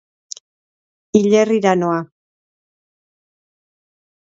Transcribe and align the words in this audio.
Hilerrira 1.17 1.73
noa. 1.81 1.99